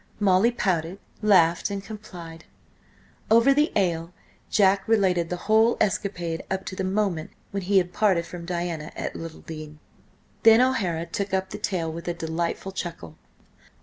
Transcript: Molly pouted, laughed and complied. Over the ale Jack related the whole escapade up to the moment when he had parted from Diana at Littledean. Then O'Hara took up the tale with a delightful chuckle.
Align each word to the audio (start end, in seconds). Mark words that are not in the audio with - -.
Molly 0.19 0.49
pouted, 0.49 0.97
laughed 1.21 1.69
and 1.69 1.83
complied. 1.83 2.45
Over 3.29 3.53
the 3.53 3.71
ale 3.75 4.11
Jack 4.49 4.87
related 4.87 5.29
the 5.29 5.37
whole 5.45 5.77
escapade 5.79 6.43
up 6.49 6.65
to 6.65 6.75
the 6.75 6.83
moment 6.83 7.29
when 7.51 7.61
he 7.61 7.77
had 7.77 7.93
parted 7.93 8.25
from 8.25 8.43
Diana 8.43 8.91
at 8.95 9.13
Littledean. 9.15 9.77
Then 10.41 10.59
O'Hara 10.59 11.05
took 11.05 11.35
up 11.35 11.51
the 11.51 11.59
tale 11.59 11.93
with 11.93 12.07
a 12.07 12.15
delightful 12.15 12.71
chuckle. 12.71 13.15